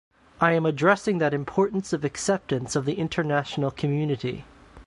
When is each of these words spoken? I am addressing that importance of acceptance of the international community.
I 0.39 0.53
am 0.53 0.65
addressing 0.65 1.19
that 1.19 1.31
importance 1.31 1.93
of 1.93 2.03
acceptance 2.03 2.75
of 2.75 2.85
the 2.85 2.95
international 2.95 3.69
community. 3.69 4.45